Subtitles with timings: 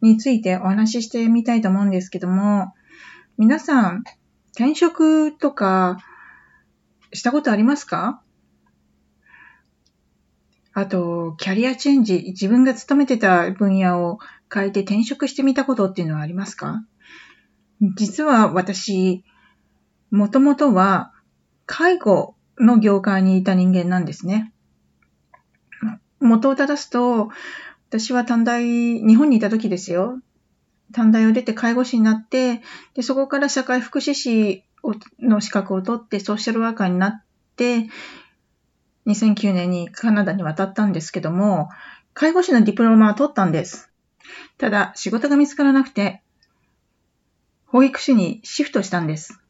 [0.00, 2.74] についてお話ししてみたいと思うんですけども、
[3.38, 4.04] 皆さん、
[4.52, 5.98] 転職とか
[7.12, 8.22] したことありますか？
[10.72, 14.18] あと、キャリアチェンジ、自分が勤めてた分野を
[14.52, 16.84] 変えて転職してみたことっていうのはありますか？
[17.96, 19.24] 実は私、
[20.10, 21.12] もともとは
[21.66, 24.52] 介護の業界にいた人間なんですね。
[26.20, 27.30] 元を正すと、
[27.90, 30.20] 私は短大、日本にいた時ですよ。
[30.92, 32.62] 短大を出て介護士になって、
[32.94, 34.62] でそこから社会福祉士
[35.18, 37.22] の資格を取ってソーシャルワーカーになっ
[37.56, 37.88] て、
[39.08, 41.68] 2009年にカナダに渡ったんですけども、
[42.14, 43.90] 介護士のディプロマは取ったんです。
[44.56, 46.22] ただ、仕事が見つからなくて、
[47.66, 49.40] 保育士にシフトしたんです。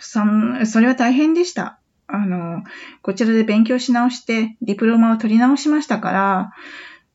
[0.00, 1.80] それは大変でした。
[2.06, 2.62] あの、
[3.02, 6.52] こちらで勉強し直して、ディプロマを取り直しましたから、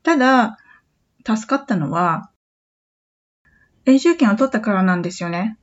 [0.04, 0.58] ただ、
[1.26, 2.32] 助かったのは、
[3.86, 5.58] 永住権を取ったからなんですよね。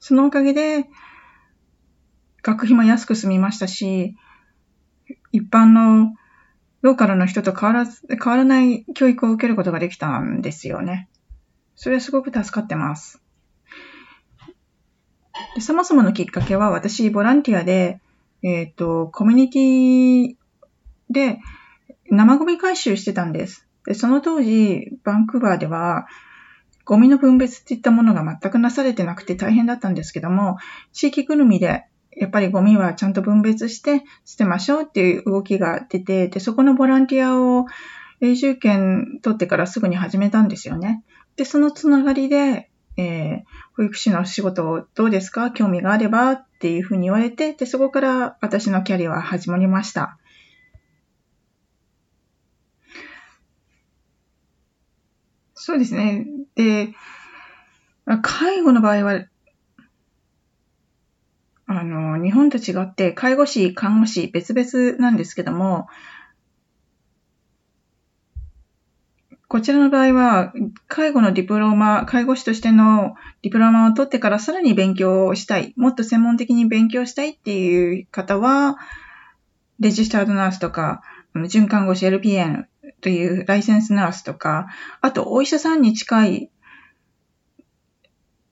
[0.00, 0.86] そのおかげで、
[2.42, 4.16] 学費も安く済みましたし、
[5.32, 6.14] 一般の
[6.82, 11.08] ローカルの人と変わらず、変わらない教育を受けることができたんですよね。
[11.74, 13.20] それはすごく助かってます。
[15.54, 18.00] でそもそものきっかけは私、ボランティアで、
[18.46, 20.36] えっ、ー、と、コミュニティ
[21.10, 21.40] で
[22.08, 23.66] 生ゴミ回収してたんです。
[23.86, 26.06] で、その当時、バンクーバーでは、
[26.84, 30.58] ゴミの分別っていったものが全くなされてなくて大変だったんですけども、
[30.92, 31.86] 地域ぐるみで、
[32.16, 37.66] やっぱりゴミはちゃんと分別して捨てましょうっていう動きが出て、で、そこのボランティアを
[38.20, 41.02] 永住権取ってからすぐに始めたんですよね。
[41.34, 43.42] で、そのつながりで、えー、
[43.76, 45.50] 保育士の仕事をどうですか？
[45.50, 50.18] 興味があればっていうふうに言われて、で、そこから私のキャリアは始まりました。
[55.54, 56.26] そうですね。
[56.54, 56.94] で、
[58.22, 59.24] 介護の場合は、
[61.66, 65.88] あの、日本と違って、介護士、看護師、別々なんですけども、
[69.48, 70.52] こちらの場合は、
[70.88, 78.76] 介護のディプローマ、介護士としてのディプローマを取ってからさらに勉強をしたい、もっと専門的に勉強したいっていう方は、
[79.78, 81.02] レジスタードナースとか、
[81.48, 82.64] 準看護師 LPN
[83.00, 84.66] というライセンスナースとか、
[85.00, 86.50] あとお医者さんに近い、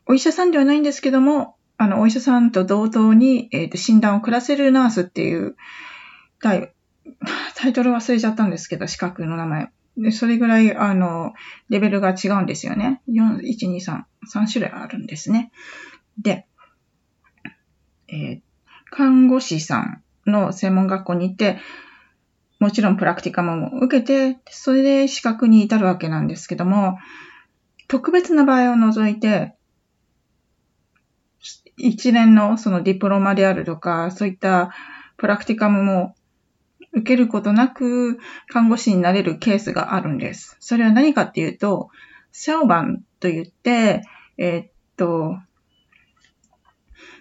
[0.06, 5.56] お医者さんではないんですけども、あの、お医者さんと同等に、えー、と診断を下らせるナースっていう
[6.40, 6.72] タイ、
[7.56, 9.70] タイトル忘れちゃったんですけど、資格の名前。
[9.96, 11.34] で、それぐらい、あの、
[11.68, 13.00] レベルが違うんですよね。
[13.08, 15.52] 4、1、2、3、3種類あるんですね。
[16.20, 16.46] で、
[18.08, 18.40] えー、
[18.90, 21.58] 看護師さんの専門学校に行って、
[22.58, 26.98] もちろんプラクティカムも受けて、それで資格に至るわけなんですけども、
[27.88, 29.54] 特別な場合を除いて、
[31.76, 34.72] 一連のそのディプロマであるとか、そういった
[35.16, 36.14] プラクティカムも
[36.94, 38.18] 受けることなく
[38.48, 40.56] 看護師になれるケースがあるんです。
[40.60, 41.90] それは何かっていうと、
[42.32, 44.02] セオバンと言って、
[44.38, 45.38] えー、っと、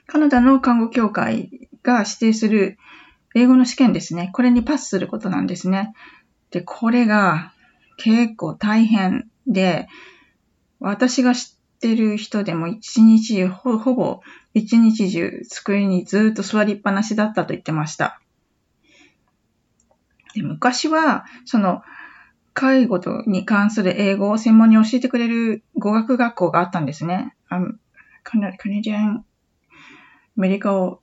[0.06, 2.78] カナダの看護協会が指定する
[3.36, 4.30] 英語の試験ですね。
[4.34, 5.94] これにパスすることなんですね。
[6.52, 7.54] で、これが
[7.98, 9.88] 結構大変で、
[10.80, 14.22] 私が知ってる人でも一日ほ、ほぼ
[14.54, 18.22] 一日中机にずっと座りっぱなしだったと言ってました。
[20.34, 21.82] で昔は、その、
[22.54, 27.36] 介護とに関する英語を専門に教えてくれる語学学校があったんですね。
[28.24, 29.26] カナディアン
[30.36, 30.98] メディカル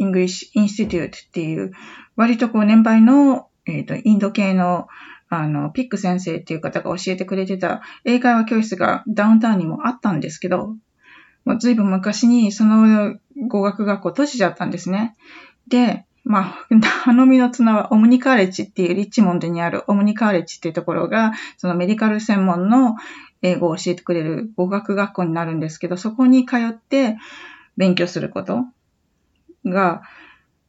[0.00, 1.72] English Institute っていう、
[2.16, 4.88] 割とこう年配の、えっ、ー、と、インド系の、
[5.28, 10.76] あの、ピック先生っていう方が教えてくれてた英会話教室がダウンタウンにもあったんですけど、
[11.44, 13.16] もう随分昔にその
[13.48, 15.16] 語学学校閉じちゃったんですね。
[15.68, 22.96] で、まあ、頼みの綱はオムニカーレッジっていうリッチモンドにあるオムニカーレッジっていうところが、そのメディカル専門の
[23.42, 27.18] 英語を教えてくれる語学学校になるんですけど、そこに通って
[27.76, 28.64] 勉強すること
[29.66, 30.02] が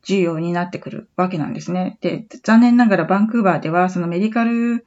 [0.04, 1.98] 重要になってくるわけなんですね。
[2.02, 4.86] で、残念ながらバンクーバーではそのメディカル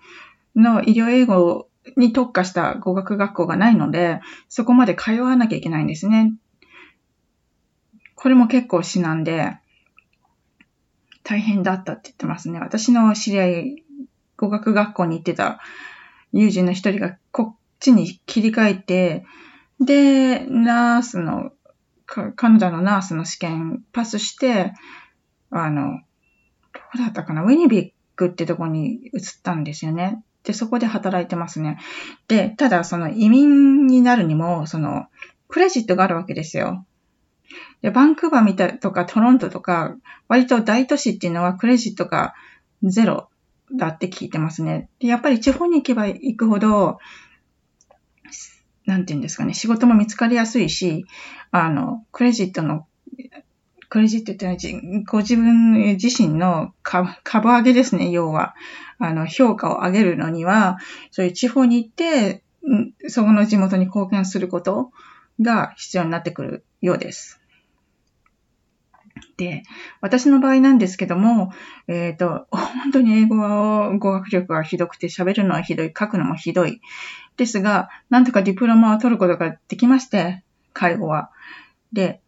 [0.55, 6.35] の医療英語に特化した語学学校がないので、そこまで通わなきゃいけないんですね。
[8.15, 9.57] これも結構至難で、
[11.29, 12.59] 大変だったって言ってますね。
[12.59, 13.85] 私の知り合い、
[14.39, 15.61] 語学学校に行ってた
[16.33, 19.27] 友人の一人がこっちに切り替えて、
[19.79, 21.53] で、ナースの、
[22.07, 24.73] カナダのナースの試験パスして、
[25.51, 26.01] あの、
[26.73, 27.43] どこだったかな？
[27.43, 30.23] ウィニビックってとこに移ったんですよね。
[30.45, 31.79] で、そこで働いてますね。
[32.27, 35.09] で、ただその移民になるにも、その、
[35.49, 36.87] クレジットがあるわけですよ。
[37.83, 39.97] で、バンクーバーみたいとかトロントとか、
[40.29, 42.35] 割と大都市っていうのはクレジットが
[42.83, 43.29] ゼロ
[43.75, 44.89] だって聞いてますね。
[44.99, 46.99] で、やっぱり地方に行けば行くほど、
[48.87, 51.05] なんていうんですかね、仕事も見つかりやすいし、
[51.51, 52.87] あの、クレジットの、
[53.91, 55.73] クレジットってのはご自分
[56.03, 58.55] 自身の株上げですね、要は。
[58.99, 60.79] あの、評価を上げるのには、
[61.11, 62.43] そういう地方に行って、
[63.09, 64.91] そこの地元に貢献すること
[65.41, 67.38] が必要になってくるようです。
[69.39, 69.63] で、
[70.01, 71.53] 私の場合なんですけども、
[71.87, 76.81] えっ、ー、と、本当に英語は語学力がひどくて喋るのはひどい、書くのもひどい。
[77.37, 80.43] ですが、なんとかディプロマを取ることができまして、
[80.73, 81.31] 介護は。
[81.93, 82.21] で、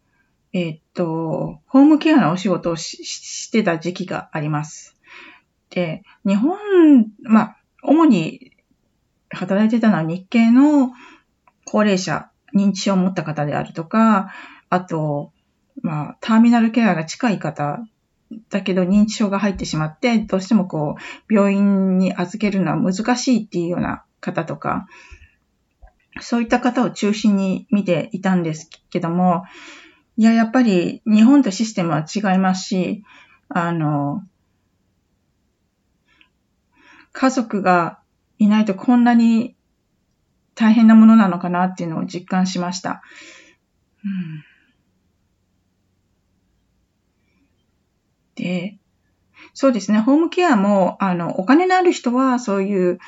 [0.53, 4.95] えっ、ー、と、ホームケアのお仕事をしてた時期があります。
[5.69, 6.57] で、日本、
[7.23, 8.53] まあ、主に
[9.31, 10.93] 働いてたのは日系の
[11.65, 14.31] 高齢者、認知症を持った方であるとか、
[14.69, 15.33] あと、
[15.81, 17.79] まあ、ターミナルケアが近い方
[18.49, 20.95] だけど認知症が入ってしまって、どうしてもこ
[21.29, 24.87] う、病院に預けるのは難しいっていうような方とか、
[26.19, 29.43] そういった方を中心に見ていたんですけども、
[30.17, 33.03] いや、やっぱり日本とシステムは違いますし、
[33.49, 34.23] あの、
[37.13, 37.99] 家族が
[38.37, 39.55] いないとこんなに
[40.55, 43.01] 大変なものなのかなっていうのを実感しました。
[44.03, 44.50] うん
[48.41, 48.79] で、
[49.53, 52.99] そうですね、ホームケアも、あの、お金のある人は、そういう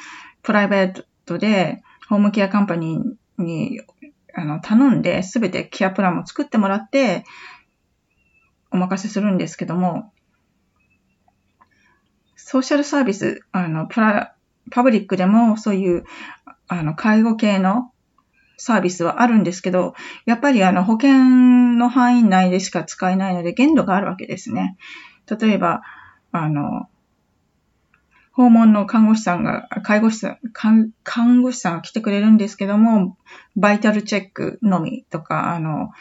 [0.44, 3.82] プライベートで、ホームケアカンパニーに、
[4.36, 7.24] あの、頼んで、すべてケアプランも作ってもらって、
[8.72, 10.14] お任せするんですけども、
[12.36, 14.36] ソーシャルサービス、あの、プラ、
[14.70, 16.04] パブリックでも、そういう、
[16.68, 17.92] あの、介護系の
[18.58, 19.94] サービスはあるんですけど、
[20.26, 21.14] やっぱりあの保険
[21.78, 24.78] の範囲内でしか使えないので限度があるわけですね。
[25.30, 25.82] 例えば、
[26.32, 26.88] あの、
[28.34, 30.40] 訪問の看護師さんが、介護士さん、
[31.04, 33.18] 看護師さんが来てくれるんですけども、
[33.56, 35.92] バイタルチェックのみとか、あの、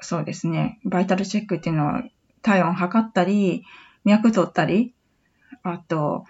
[0.00, 2.02] そうですね、バイタルチェックっていうのは
[2.42, 3.64] 体温測ったり、
[4.04, 4.94] 脈取ったり、
[5.62, 6.24] あと、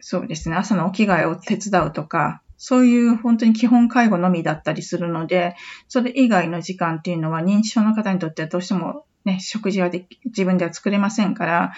[0.00, 5.56] そうですね、朝のお着替えを手伝うとか、そういう本当に基本介護のみだったりするので、
[5.88, 11.72] それ以外の時間っていうのは認知症の方にとってはどうしてもね、食事はで自分では作れませんから、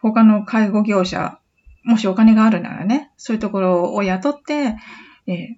[0.00, 1.38] 他の介護業者、
[1.84, 4.76] もしお金があるならね、そういうところを雇って、
[5.26, 5.56] えー、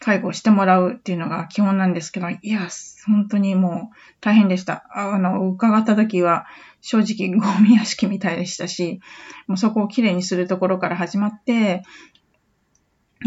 [0.00, 2.68] 介護してもらうっていうのが基本なんですけど、いや、
[3.06, 4.86] 本当にもう大変でした。
[4.94, 6.46] あの、伺った時は
[6.80, 9.00] 正直ゴミ屋敷みたいでしたし、
[9.46, 11.82] もうそこをきれいにするところから始まって、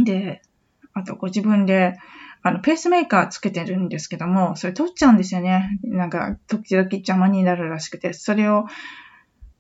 [0.03, 0.41] で、
[0.93, 1.97] あとご自分で
[2.43, 5.79] あの、ペースメーカーつけてるんですけども、それ取っちゃうんですよね。
[5.83, 8.65] なんか、時々邪魔になるらしくて、それを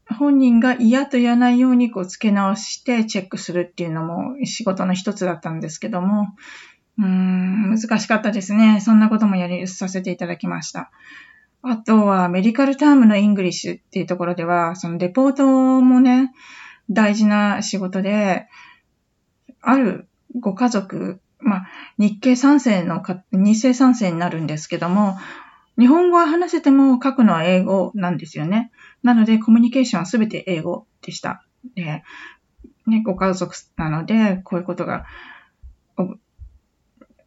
[0.09, 6.35] 本人が嫌と言わないようにこう付け直してチェックするっていうのも仕事の一つだったんですけども、
[6.99, 8.79] うーん、難しかったですね。
[8.81, 10.91] そんなこともやりさせていただきました。
[11.61, 15.45] あとは、 medical term の English っていうところでは、そのレポート
[15.81, 16.33] もね、
[16.89, 18.47] 大事な仕事で、
[19.61, 25.17] あるご家族まあ、日系3世のか、日世3世になるんですけども、
[25.77, 28.71] 日本語は話せても書くのは英語なんですよね。
[29.01, 31.43] なので、コミュニケーションはすべて英語でした。
[31.75, 32.03] で、
[32.85, 35.05] ね、ご家族なので、こういうことが、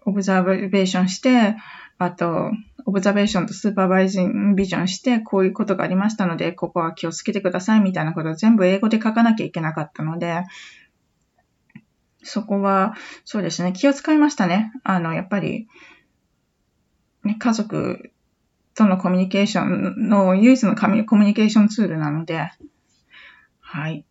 [0.04, 1.56] オブザーベーションして、
[1.98, 2.52] あと、
[2.84, 10.44] オブザベーションとスーパーバイジンビジョンして、こういうことがありましたので、ここは気をつけてくださいみたいなことを全部英語で書かなきゃいけなかったので、
[12.26, 14.72] そこは、そうですね、気を使いましたね。
[14.84, 15.68] あの、やっぱり、
[17.24, 18.12] ね、家族
[18.74, 22.50] とのコミュニケーションの唯一のコミュニケーションツールなので、
[23.60, 24.04] はい。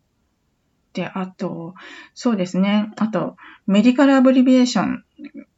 [0.92, 1.74] で、あと、
[2.14, 2.90] そうですね。
[2.96, 5.04] あと、メディカルアブリビエーション。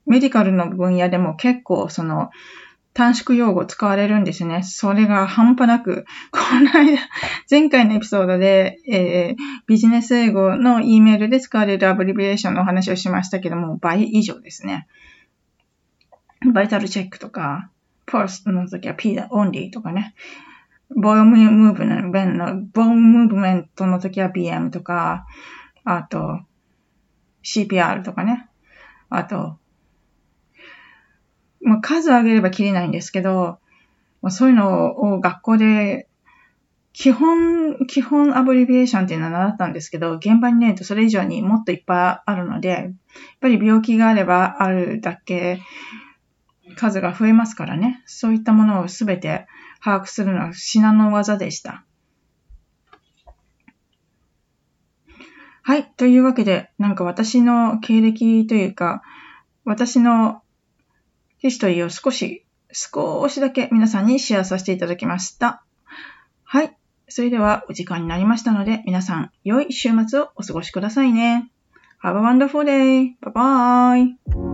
[0.07, 2.31] メディカルの分野でも結構、その、
[2.99, 4.65] 短縮用語使われるんですね。
[4.65, 6.99] それが半端なく、この間、
[7.49, 14.89] 前回のエピソードで、えー、ビジネス英語の E メールで使われるアブリビエーションのお話をしましたけども、倍以上ですね。
[16.53, 17.71] バイタルチェックとか、
[18.05, 20.17] ポストの時は P だオンリーとかね。
[20.91, 25.25] ボームムーブメントの、ボームムーブメントの時は BM とか、
[25.85, 26.41] あと、
[27.45, 28.49] CPR とかね。
[29.09, 29.57] あと、
[31.61, 33.59] まあ、数上げれば切れないんですけど、
[34.23, 36.09] まあ、そういうのを学校で、
[36.93, 42.91] 基本、基本アブリビエーションっていうのは習ったんですけど、現場にねそれ以上にもっといっぱいあるので、やっ
[43.41, 45.61] ぱり病気があればあるだけ
[46.77, 48.03] 数が増えますからね。
[48.07, 49.47] そういったものをすべて
[49.81, 51.85] 把握するのは至難の技でした。
[55.63, 55.85] はい。
[55.97, 59.03] というわけで、なんか私の経歴というか、
[59.65, 60.43] 私の
[61.49, 65.63] ヒストリーを少し、少しだけ皆さんにシェアさせていただきました。
[66.45, 66.77] はい。
[67.09, 71.51] それではお時間になりましたので、皆さん良い週末をお過ごしくださいね。
[72.03, 73.17] Have a wonderful day.
[73.21, 74.48] Bye bye.